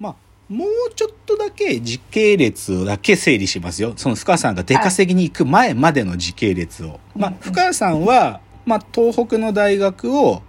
[0.00, 3.92] まあもうちょっとだけ時系列だけ整理しますよ。
[3.96, 6.98] その深谷さんが出稼ぎに行く前までの時系列を。
[7.14, 10.42] まあ、深谷さんは、まあ、東北の大学を、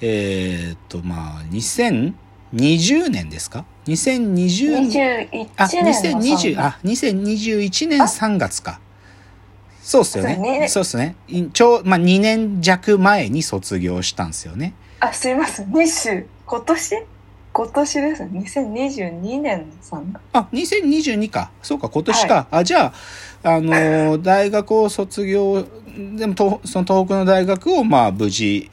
[0.00, 8.80] えーっと、まあ、2020年ですか ?2020 21あ、年の2020、あ、2021年3月か。
[9.80, 10.36] そうっすよね。
[10.36, 11.14] ねそうっすね。
[11.28, 14.74] いちょう、まあ、2年弱前に卒業したんですよね。
[14.98, 15.72] あ、すいません。
[15.72, 17.17] 日週、今年？
[17.58, 18.40] 今年ですね。
[18.40, 20.20] 2022年さんが。
[20.32, 21.50] あ、2022か。
[21.60, 22.46] そうか、今年か。
[22.52, 22.92] あ、じゃ
[23.42, 25.66] あ、あのー 大学を卒業、
[26.16, 28.70] でも東、その東北の大学を、まあ、無事、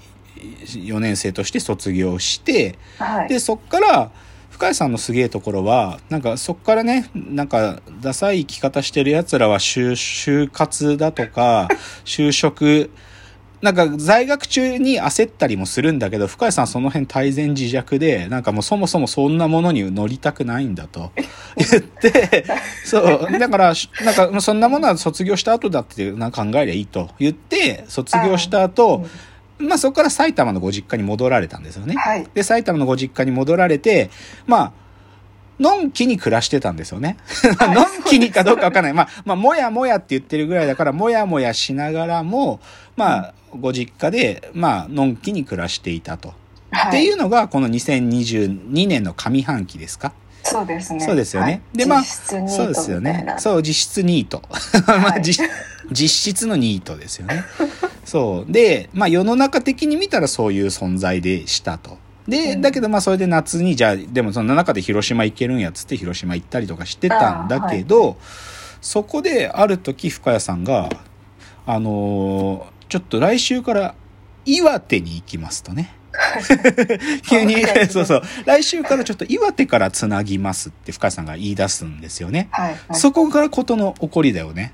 [0.67, 3.29] 4年生として卒業して、はい。
[3.29, 4.11] で、そっから、
[4.51, 11.67] 深井さんのすげえところは、なんかそっからね、なんかダサい生き方してる奴らは就就活だとか、
[12.05, 12.91] 就職、
[13.65, 21.11] なんか在学中に焦ったりもするんだけど、深井さんその辺大前自弱で、なんかもうそもそもそんなものに乗りたくないんだと
[21.57, 22.45] 言って、
[22.83, 29.07] そう、だから、なんかそんなものは卒業した後だってなんか考えりゃいいと言って、卒業した後、
[29.57, 31.95] まあそこから埼玉のご実家に戻られたんですよね。
[31.95, 32.27] はい。
[32.35, 34.11] で、埼玉のご実家に戻られて、
[34.45, 34.71] まあ、
[35.59, 37.17] のんきに暮らしてたんですよね。
[37.73, 38.93] のんきにかどうかわかんない。
[38.93, 42.59] まあ、まあ、もやもやって言ってるぐらいだから、もやもやしながらも、
[42.97, 46.33] まあ、ご実家で、まあ、のんきに暮らしていたと。
[46.71, 46.89] はい。
[46.89, 50.13] っていうのが、この2022年の上半期ですか？
[50.43, 50.99] そうですね。
[50.99, 53.01] そうですよねはいでまあそうですよ。
[53.01, 54.43] ねそう、実質ニート。
[54.87, 55.47] まあ、はい 実
[55.91, 57.43] 実質のニートですよね。
[58.05, 58.51] そう。
[58.51, 61.97] で、まあ世の中的に見たらそういう存在でしたと。
[62.27, 68.17] で、うんだけどまあそれで夏に、じゃあ、でもその中で広島行けるんやつって広島行ったりとかしてたんだけど、
[68.81, 70.89] そこである時深谷さんが、
[71.65, 73.95] あのーちょっと来週から
[74.45, 75.95] 岩手に行きますとね。
[77.29, 77.55] 急に
[77.89, 78.21] そうそう。
[78.45, 82.47] 来週からちょっと岩手からつなぎますって深谷さんが言い出すんですよね。
[82.51, 82.75] はい。
[82.87, 82.95] はい。
[82.95, 84.73] そこからことの起こりだよね。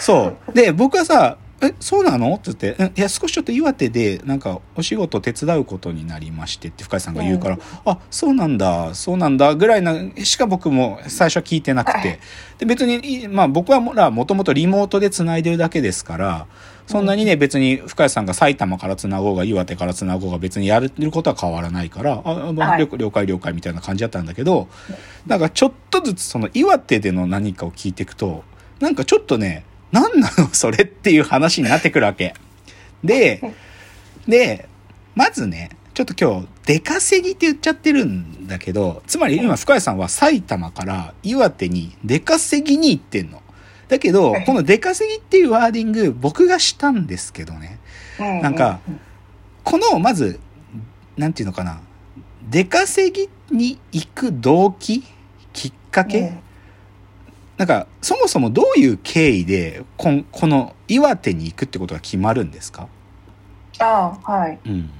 [0.00, 0.52] そう。
[0.52, 2.34] で、僕はさ、え、そうなの？
[2.34, 11.98] って言って、うんいや、少しちょっと岩手で、なんか、お仕事手伝うことになりましてって深井さんが言うから、うんあ、そうなんだ、そうなんだ、ぐらいな、しか僕も最初は聞いてなくて。
[11.98, 12.18] はい
[12.58, 16.46] で、別に、いまあ僕はもら、もともとリモートで繋いでるだけですから、
[16.86, 24.68] そんなにね、別に深井さんが埼玉から繋ごうが、岩手から繋ごうが別にやることは変わらないから、あ、あまあ了解了解みたいな感じだったんだけど、
[25.26, 28.44] なんかちょっとずつその岩手での何かを聞いていくと、
[28.80, 32.34] なんかちょっとね、何なのそれっていう話になってくるわけ。
[33.02, 33.40] で、
[34.28, 34.68] で、
[35.14, 43.40] まずね、ちょっと今日、出稼ぎって言っちゃってるんだけど、つまり今深谷さんは埼玉から岩手に出稼ぎに行ってんの。
[43.88, 47.78] だけど、この出稼ぎっていうワーディング、僕がしたんですけどね。
[48.18, 48.80] うなんか、
[49.62, 50.40] この、まず、
[51.16, 51.80] なんていうのかな。
[52.50, 55.02] 出稼ぎに行く動機
[55.52, 56.38] きっかけ、うん
[57.56, 62.88] なんか、そもそもどういう経緯で、こんこの岩手に行くってことが決まるんですか？
[63.78, 64.58] ああ、はい。
[64.66, 64.90] うん。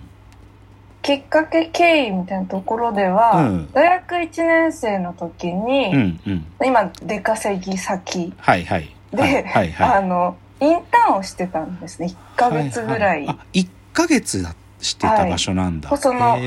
[1.05, 6.47] きっかけ経緯みたいなところでは、うん大学1年生の時に、うん、うん。
[6.65, 8.31] 今、出稼ぎ先。
[8.31, 9.75] で、はい、はい、はい。
[9.77, 12.09] あの、インターンをしてたんですね。
[12.35, 13.27] 1ヶ月ぐらい。
[13.27, 15.91] ははあ、1ヶ月だしてた場所なんだ。
[15.91, 16.39] はいその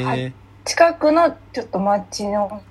[0.66, 2.62] 近くのちょっと町の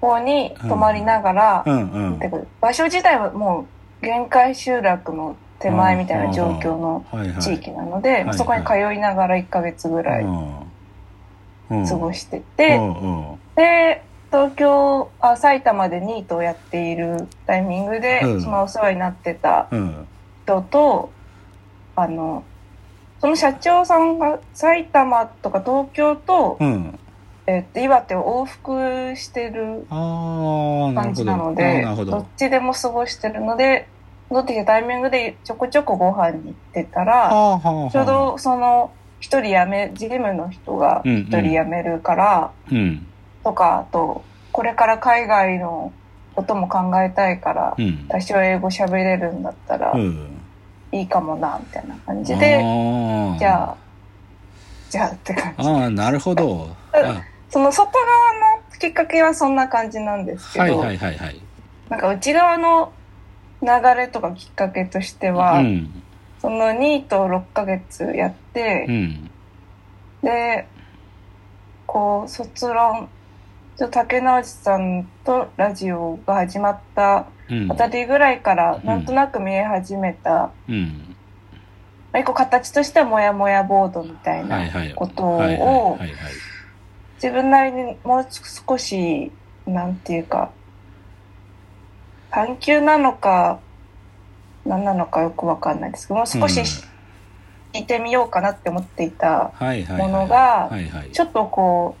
[0.00, 2.18] 方に泊まりながら、うん、うん。
[2.20, 3.66] てか場所自体はも
[4.00, 7.04] う限界集落の手前みたいな状況の。
[7.40, 10.54] 地域なので、はいそこに通いながら1ヶ月ぐらいうん、
[11.68, 13.38] 過ごししてて、うん、うん。
[13.56, 20.06] で東京あ埼玉でニートをやっているタイミングで、うんそのお世話になってたうん。
[20.44, 21.10] 人と
[21.96, 22.44] あの
[23.20, 26.98] その社長さんが埼玉とか東京と、うん。
[27.46, 29.86] えっと岩手を往復してる。
[29.90, 32.26] 感じなのでどどっ。
[32.36, 33.88] ちでも過ごしてるので
[34.30, 43.06] 戻ってきたタイミングでちょこちょこご飯に行ってたらはあはあはあちょうどその一人辞め事務の人が一人辞めるから、うん。
[43.44, 45.92] とかあとこれから海外の
[46.34, 48.06] ことも考えたいから、うん。
[48.08, 50.38] 多少英語喋れるんだったらうん。
[50.92, 53.76] いいかもなみたいな感じで、あじゃあ
[54.88, 56.70] じゃあって感じああ、なるほど。
[56.92, 61.40] あその外側のきっかけはそんな感じなんですけど、はいはいはいはい。
[61.90, 62.92] なんか内側の
[63.62, 65.97] 流れとかきっかけとしては、うん。
[66.40, 69.30] そのニートを6ヶ月やって、うん。
[70.22, 70.66] で
[71.86, 73.08] こう卒論
[73.76, 81.16] 竹之内さんとラジオが始まったうんあたりぐらいからうんなんとなく見え始めた、うん。
[82.12, 84.94] まあ一個形としてはモヤモヤボードみたいはいなはい。
[84.94, 85.98] ことを。
[87.22, 88.26] 自分なりにもう
[88.68, 89.32] 少し
[89.66, 90.50] なんていうか、
[92.30, 93.60] 探求なのか、
[94.64, 96.60] 何なのかよくわかんないですけど、もう少し
[97.72, 99.52] 聞いてみようかなって思っていた。
[99.98, 100.70] ものが。
[101.12, 101.96] ちょっとこ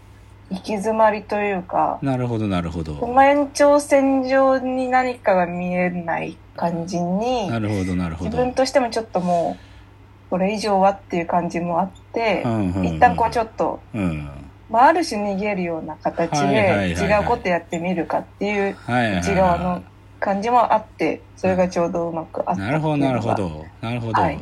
[0.50, 2.98] う、行き詰まりというか、なるほどなるほど。
[2.98, 8.30] その延長線上に何かが見えない感じに、なるほどなるほど。
[8.30, 14.28] 自分としてもちょっともう、これ以上はっていう感じもあって、うん一旦こうちょっと、うん。
[14.70, 18.76] まあ、ある種逃げるような形で違うことやってみるかっていう。
[18.86, 19.82] 内側の
[20.20, 23.64] 感じもあってそれがちょうどうまくあったなるほどなるほど。
[23.80, 24.20] なるほど。
[24.20, 24.40] はい。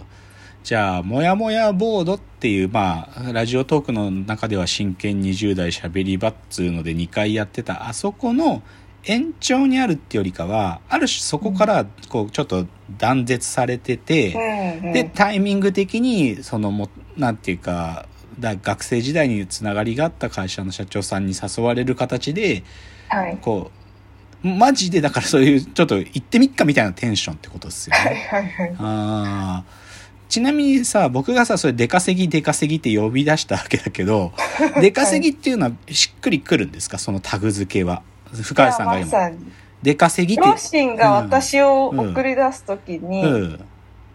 [0.64, 8.62] じゃあ、もやもやボードっていう、まあ、ラジオトークの中では真剣20代しゃべり場っつうので2回やってた、あそこの
[9.04, 12.66] 延長にあるってよりかは、ある種そこから、こう、ちょっと
[12.98, 14.92] 断絶されてて、うんうん。
[14.92, 18.06] で、タイミング的に、そのも、なんていうか、
[18.40, 22.64] だ学生時代につながりがあった会社の社長さんに誘われる形で、
[23.08, 23.38] はい。
[23.40, 23.85] こう、
[24.42, 28.28] マジでだからそういう、ちょっと行ってみっかみたいなテンションってことですよはいね。
[28.30, 28.76] はいはい。
[28.78, 29.86] あー。
[30.28, 34.32] ちなみにさ、僕がさ、それ出稼ぎ出稼ぎって呼び出したわけだけど、
[34.80, 36.98] 出稼ぎっていうのはしっくりくるんですか？
[36.98, 38.02] そのタグ付けは。
[38.32, 39.30] 深井さんが今。
[39.82, 40.48] 出稼ぎって。
[40.48, 43.64] 両親が私を送り出す時に、うん。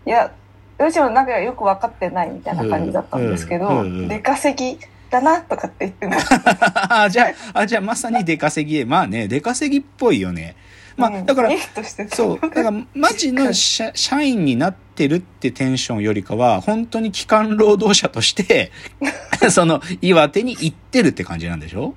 [0.06, 0.33] いや
[0.77, 3.79] 両親もなんかよく分かってないみたいな感じだったんですけど、うん。
[3.79, 3.85] うん。
[3.85, 4.07] うん。
[4.09, 4.79] 出稼ぎ
[5.12, 8.86] だなとかって言ってましたあじゃあ、あ、じゃあまさに出稼ぎ。
[8.86, 10.56] まあね、出稼ぎっぽいよね。
[10.98, 12.40] まあ、うんだからイ、メージとしてそう。
[12.40, 18.72] だから、マジの社社員になってるってテンションよりかは、本当に機関労働者として、
[19.52, 21.94] その、岩手に行ってるって感じなんでしょ？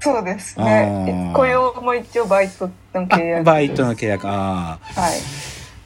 [0.00, 4.28] そうですね雇用も一応バイトの契約あ、バイトの契約。
[4.28, 5.00] ああ。
[5.00, 5.18] はい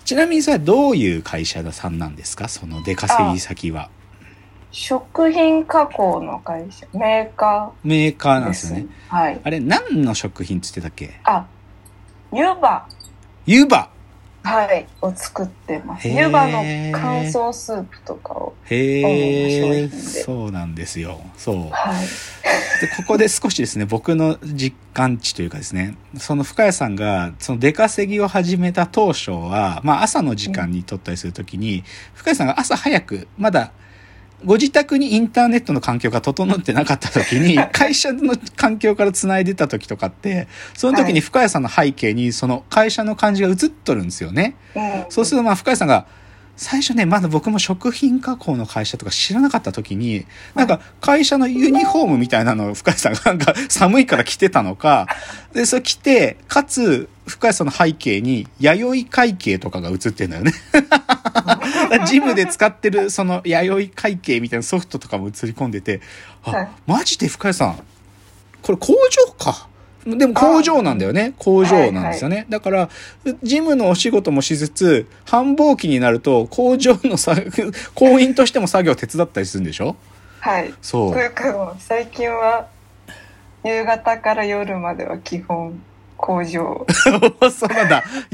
[0.05, 2.49] ちなみにさ、どういう会社さんなんですか？
[2.49, 3.89] その出稼ぎ先は。
[4.73, 8.87] 食品加工の会社メーカメーカーなんですすね。
[9.09, 9.41] はい。
[9.45, 11.21] あれ、何の食品っつってたっけ？
[11.25, 11.47] あ
[12.33, 12.89] 湯葉
[13.45, 13.91] 湯葉
[14.43, 14.87] はい。
[15.03, 16.09] を作ってます。
[16.09, 18.55] 湯葉の乾燥スープとかを。
[18.65, 21.21] へえ、そうなんですよ。
[21.37, 21.57] そう。
[21.71, 22.07] はい。
[22.81, 31.85] で、ここで少しですね、僕の実感値というかですね、その深谷さんが、その出稼ぎを始めた当初は、まあ朝の時間に撮ったりするときに、
[32.15, 33.71] 深谷さんが朝早く、まだ、
[34.45, 44.57] ご自宅にインターネットの環境が整ってなかった時に、 会社の環境から繋いでた時とかって、その時に深谷さんの背景に、その会社の感じが映っとるんですよね。
[44.75, 46.07] うんそうするとまあ深谷さんが、
[46.57, 55.07] 最初ね、まだ僕も食品加工の会社とか知らなかった時に、なんか会社のユニフォームみたいなのを深谷さんがなんか 寒いから着てたのか、
[55.53, 60.53] で、それ着て、かつ、深谷さんの背景に、弥生会計とかが映ってんだよね。
[62.07, 66.01] ジムで使ってるその弥生会計みたいなソフトとかも映り込んでて、
[66.43, 67.83] はいあ、マジで深谷さん、
[68.63, 69.69] これ工場か。
[70.07, 71.33] でも工場なんだよね。
[71.39, 72.47] 工場なんですよね。
[72.49, 72.89] だから、
[73.43, 77.37] ジムのお仕事もしつつ、繁忙期になると工場のさ、
[77.95, 79.97] 工員としても作業手伝ったりするんでしょ？
[80.41, 82.67] はいそうというか最近は
[83.65, 85.81] 夕方から夜までは基本
[86.17, 86.85] 工場
[87.51, 88.03] そうなんだ。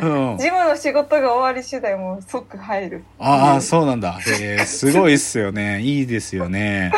[0.00, 0.38] うん。
[0.38, 4.18] ジムの仕事が終わり次第もう即入るああ、そうなんだ。
[4.40, 5.80] へえ、すごいっすよね。
[5.80, 6.90] いいですよね。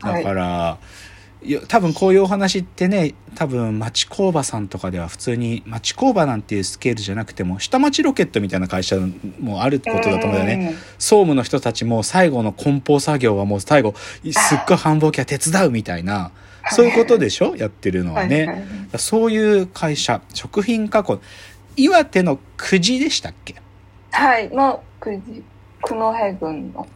[0.00, 0.78] はいだから、いや
[1.68, 8.96] 多分こういうお話ってね、多分町工場さんとかでは普通に町工場なんていうスケールじゃなくても、下町ロケットみたいな会社
[9.40, 10.74] もあるってことだと思うんだよね。
[10.98, 16.30] 総務の人たちも最後の梱包作業はもう最後、すっごい繁忙期は手伝うみたいな、
[16.70, 17.56] そういうことでしょ？
[17.56, 18.36] やってるのはね。
[18.38, 18.64] はいはい
[18.96, 21.20] そういう会社、食品加工。
[21.76, 23.56] 岩手の久慈でしたっけ？
[24.12, 25.42] はいの久慈
[25.82, 26.86] 久野辺郡の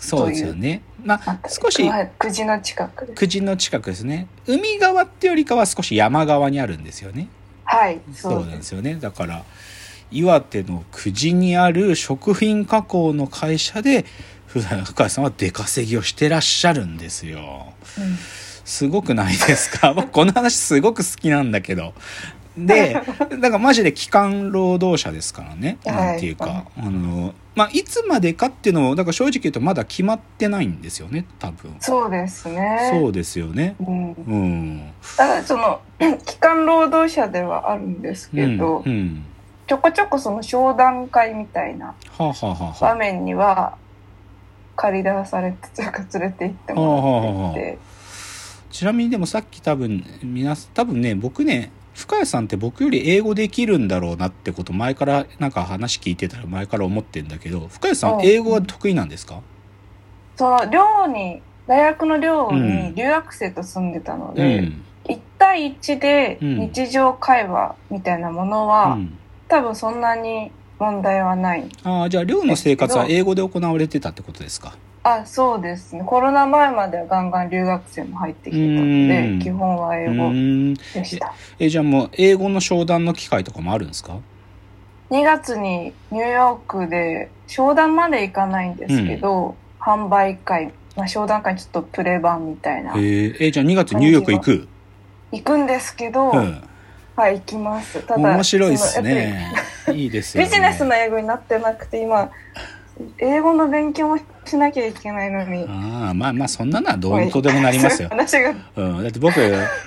[0.00, 0.82] そうですよね。
[1.04, 1.88] まあ、少し
[2.18, 4.26] 久慈の近く久慈の近くですね。
[4.46, 7.28] 海側ってよりかは少し山側にあるんですよね。
[7.64, 8.96] はいそうなんですよね。
[8.96, 9.44] だから、
[10.10, 14.04] 岩手の久慈にある食品加工の会社で、
[14.46, 17.72] ふ深谷さんは出稼ぎをしてらっしゃるんですよ。
[17.98, 18.16] うん
[18.62, 19.94] すごくないですか？
[19.96, 21.92] 僕この話すごく好きなんだけど。
[22.56, 25.78] で、だからマジで機関労働者ですからね。
[25.86, 31.74] はいなんていうか、あの、まあ、いつまでかっていうのも、だから正直言うとまだ決まってないんですよね、多分。
[31.80, 33.76] そうですねそうですよね。
[33.80, 34.92] うんうん。
[35.44, 35.80] その
[36.24, 38.92] 機関労働者ではあるんですけど、うん。
[38.92, 39.24] うん。
[39.66, 43.76] ちょこちょこその商談会みたいな場面には
[44.74, 47.78] 借り出されてというか連れて行ってもらっていて、
[48.70, 58.18] ちなみにでもさっき多分、皆さん、多分ね、僕ね、深谷さんって僕より英語できるんだろうなってこと前からなんか話聞いてたら前から思ってんだけど深谷さうん。
[58.18, 59.40] ん英語は得意なんですか？
[60.36, 64.82] その寮に大学の寮うんに留学生と住んでたのうで、ん。
[65.08, 66.56] 1対1でうん。
[66.72, 69.18] 日常会話みたいなものは、うん。
[69.48, 71.68] 多分そんなに問題はない。
[71.84, 74.72] ああ、じゃあ寮の生活は英語で行われてたってことですか？
[75.02, 76.02] あ、そうですね。
[76.04, 80.30] コロナ前まではガンガン留学生も入ってきてたのうんで、基本は英う語。
[80.94, 81.32] でした。
[81.58, 84.18] え、じゃあもう英語の商談の機会とかもあるんですか
[85.10, 94.68] ？2月にニューヨークで商談まで行かないんですけど、販売会、まあ、商談会ちょっとプレ版みたいなえー、え、じゃあ2月ニューヨーク行く？
[95.32, 96.62] 行くんですけど、うん。
[97.16, 99.52] はい行きますただ面白いですね。
[99.92, 100.48] いいですよね。
[100.48, 102.30] ビジネスの英語になってなくて今
[103.18, 104.18] 英語の勉強も
[104.50, 108.08] しなきゃいけないのにああ、まあまあ、そんなのはどうとでもなりますよ。
[108.08, 109.02] 話がうん。
[109.02, 109.40] だって僕、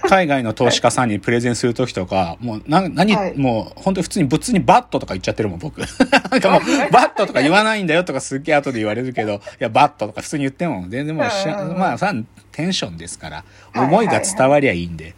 [0.08, 5.79] 海外の投資家さんにプレゼンするときとか、もう、な、何、はいもう、本当に普通に物にバットとか言っちゃってるもん、僕。
[6.32, 12.13] なんかもう、バットとか言わないんだよとかすっげえ後で言われるけど、いや、バットとか普通に言っても、全然もうまあ、さ、
[12.51, 13.43] テンションですから、はい
[13.84, 15.15] 思いが伝わりゃいいんで。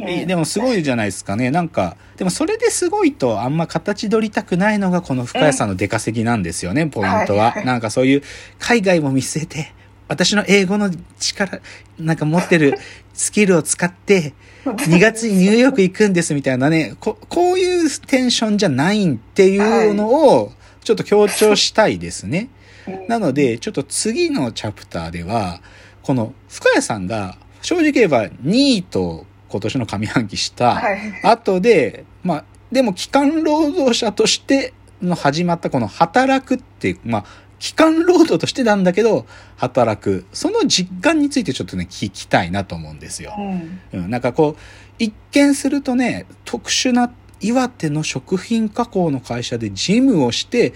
[0.00, 1.50] うんえでもすごいじゃないですかね。
[1.50, 7.52] なんか、でもそれですごいとあんま形取りたくないのがこの深谷さんの出稼ぎなんですよね、ポイントは。
[7.52, 8.22] はいなんかそういう
[8.58, 9.74] 海外も見据えて、
[10.08, 11.60] 私の英語の力、
[11.98, 12.78] なんか持ってる
[13.12, 20.52] スキルを使って、2月にニューヨーク行くんですみたいなね、ここういうテンションじゃないっていうのを
[20.84, 22.48] ちょっと強調したいですね。
[23.08, 25.60] なので、ちょっと次のチャプターでは、
[26.02, 37.24] この深谷さんが正直言えば2位と今年の上半期したはい後で、まあ、でも機関労働者としての始まったこの働くっていう、まあ、
[37.58, 39.26] 機関労働としてなんだけど、
[39.56, 40.26] 働く。
[40.32, 43.34] その実感についてちょっとね、聞きたいなと思うんですよ。
[43.36, 44.62] うんうん、なんかこう、
[44.98, 50.72] 一見するとね、特殊な岩手の食品加工の会社で事務をして、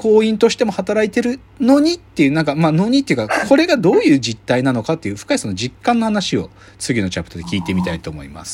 [0.00, 8.48] 行員としても働いてるのにっていう、なんか、まあ、のにっていうか、これがどういう実態なのかっていう深いその実感の話を次のチャプターで聞いてみたいと思います。